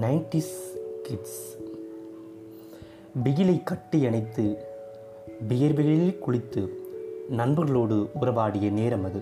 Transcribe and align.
Nineties 0.00 0.54
kids. 1.02 1.58
பிகிலை 3.24 3.62
கட்டி 3.62 4.06
அணைத்து 4.06 4.58
வியர்விகளில் 5.48 6.18
குளித்து 6.26 6.68
நண்பர்களோடு 7.30 8.08
உறவாடிய 8.20 8.70
நேரம் 8.70 9.04
அது. 9.04 9.20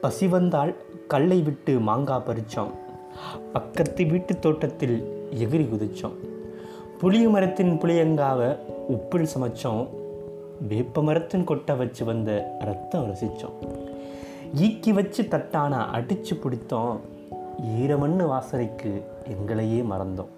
பசி 0.00 0.28
வந்தால் 0.28 0.74
கல்லை 1.06 1.42
விட்டு 1.42 1.80
மாங்காய் 1.80 2.22
பறித்தோம் 2.26 2.70
பக்கத்து 3.52 4.06
வீட்டு 4.06 4.38
தோட்டத்தில் 4.38 5.26
எகிரி 5.30 5.68
குதித்தோம் 5.68 6.16
புளிய 6.98 7.28
மரத்தின் 7.28 7.78
புளியங்காவை 7.78 8.58
உப்பில் 8.88 9.28
சமைச்சோம். 9.34 9.88
வேப்ப 10.68 11.02
மரத்தின் 11.02 11.44
கொட்டை 11.44 11.76
வச்சு 11.76 12.04
வந்த 12.04 12.56
ரத்தம் 12.58 13.14
ரசித்தோம் 13.14 13.56
ஈக்கி 14.56 14.90
வச்சு 14.90 15.22
தட்டான 15.22 15.86
அடித்து 15.86 16.34
பிடித்தோம். 16.34 16.98
ஈரமண்ணு 17.62 18.24
வாசனைக்கு 18.24 19.02
எங்களையே 19.28 19.82
மறந்தோம். 19.82 20.28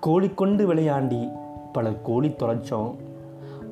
கோழி 0.00 0.30
கொண்டு 0.30 0.74
விளையாண்டி 0.74 1.28
பல 1.72 1.92
கோழி 1.92 2.28
தொலைச்சோம் 2.28 2.94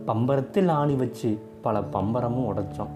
பம்பரத்தில் 0.07 0.69
ஆணி 0.69 0.95
வச்சு 0.95 1.39
பல 1.63 1.81
பம்பரமும் 1.81 2.49
உடைச்சோம். 2.55 2.89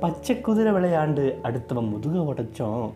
பச்சை 0.00 0.40
குதிரை 0.40 0.72
விளையாண்டு 0.72 1.34
அடுத்தவன் 1.42 1.88
முதுக 1.88 2.18
உடைச்சோம். 2.18 2.90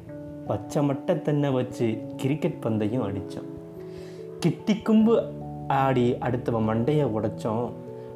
பச்சை 0.47 0.89
மட்டை 0.89 1.23
தென்னை 1.23 1.51
வச்சு 1.51 2.03
கிரிக்கெட் 2.17 2.63
பந்தையும் 2.63 3.05
அடித்தோம். 3.05 3.49
கிட்டி 4.39 4.73
கும்பு 4.75 5.23
ஆடி 5.69 6.13
அடுத்தவன் 6.13 6.69
மண்டையை 6.69 7.07
உடைச்சோம். 7.07 7.71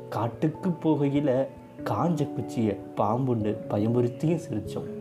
காட்டுக்கு 0.08 0.70
போகையில் 0.70 1.46
காஞ்ச 1.84 2.32
குச்சியை 2.32 2.76
பாம்புண்டு 2.96 3.56
பயமுறுத்தியும் 3.68 4.40
சிரித்தோம். 4.50 4.96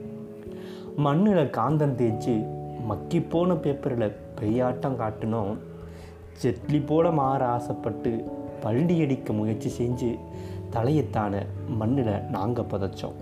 மண்ணில் 0.95 1.49
காந்தம் 1.49 1.95
தேய்ச்சி 1.95 2.56
மக்கி 2.87 3.19
போன 3.21 3.53
பேப்பரில் 3.53 4.15
பெய்யாட்டம் 4.39 4.99
காட்டினோம். 5.01 5.53
செட்லி 6.41 6.79
போல 6.85 7.11
மாற 7.11 7.41
ஆசைப்பட்டு 7.47 8.11
பள்ளி 8.59 8.95
அடிக்க 9.01 9.33
முயற்சி 9.33 9.69
செஞ்சு 9.77 10.11
தலையத்தான 10.71 11.33
மண்ணில் 11.67 12.21
நாங்கள் 12.21 12.69
புதைச்சோம். 12.71 13.17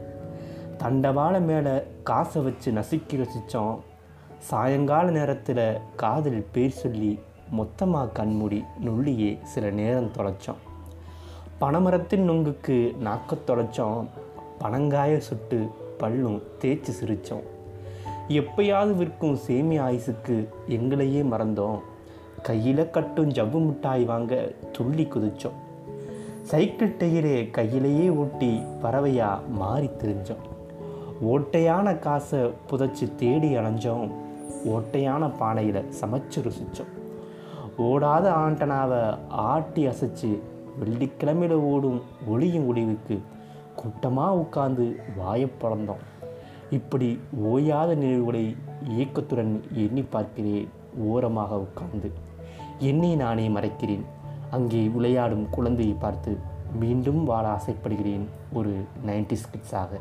தண்டவாள 0.79 1.39
மேலே 1.41 1.75
காசை 2.03 2.41
வச்சு 2.41 2.71
நசுக்கி 2.71 3.15
ரசித்தோம் 3.15 3.79
சாயங்கால 4.39 5.11
நேரத்தில் 5.11 5.65
காதில் 5.95 6.45
பேர் 6.51 6.79
சொல்லி 6.81 7.19
மொத்தமாக 7.49 8.11
கண்மூடி 8.11 8.63
நுள்ளியே 8.85 9.31
சில 9.43 9.69
நேரம் 9.69 10.11
தொலைச்சோம். 10.17 10.61
பனைமரத்தின் 11.61 12.27
நுங்குக்கு 12.29 12.77
நாக்க 13.03 13.31
தொலைச்சோம். 13.47 14.05
பனங்காய 14.59 15.17
சுட்டு 15.17 15.59
பல்லும் 15.99 16.39
தேய்ச்சி 16.61 16.91
சிரித்தோம் 17.01 17.45
எப்பயாவது 18.27 18.95
விற்கும் 18.95 19.37
சேமி 19.47 19.79
ஆயுசுக்கு 19.79 20.47
எங்களையே 20.67 21.21
மறந்தோம். 21.21 21.79
கையில் 22.41 22.89
கட்டும் 22.89 23.29
ஜவ்வு 23.29 23.65
மிட்டாய் 23.65 24.03
வாங்க 24.03 24.51
துள்ளி 24.71 25.03
குதிச்சோம். 25.03 25.57
சைக்கிள் 26.41 26.95
டயரே 26.99 27.49
கையிலேயே 27.51 28.09
ஓட்டி 28.09 28.61
பறவையாக 28.81 29.41
மாறி 29.47 29.89
திரிஞ்சோம். 29.97 30.43
ஓட்டையான 31.25 31.99
காசை 31.99 32.39
புதைச்சி 32.39 33.15
தேடி 33.15 33.55
அலைஞ்சோம். 33.55 34.11
ஓட்டையான 34.65 35.31
பானையில் 35.39 35.85
சமைச்சு 36.01 36.35
ருசித்தோம் 36.35 36.93
ஓடாத 37.77 38.29
ஆண்டனாவை 38.29 39.17
ஆட்டி 39.29 39.87
அசைச்சு 39.87 40.39
வெள்ளிக்கிழமையில் 40.79 41.57
ஓடும் 41.57 42.01
ஒளியும் 42.27 42.75
ஒளிவுக்கு 42.75 43.19
கூட்டமாக 43.75 44.35
உட்காந்து 44.35 44.95
வாயை 45.15 45.51
பிளந்தோம் 45.61 46.03
இப்படி 46.69 47.19
ஓயாத 47.43 47.95
நினைவுகளை 47.95 48.55
இயக்கத்துடன் 48.87 49.63
எண்ணி 49.73 50.01
பார்க்கிறேன் 50.01 50.69
ஓரமாக 50.97 51.59
உட்கார்ந்து. 51.59 52.11
என்னை 52.79 53.15
நானே 53.15 53.47
மறைக்கிறேன். 53.47 54.05
அங்கே 54.51 54.87
விளையாடும் 54.87 55.49
குழந்தையை 55.49 55.95
பார்த்து 55.99 56.37
மீண்டும் 56.79 57.23
வாழ 57.23 57.47
ஆசைப்படுகிறேன். 57.47 58.29
ஒரு 58.53 58.85
நைன்டி 59.05 59.35
ஸ்கிட்ஸாக. 59.43 59.99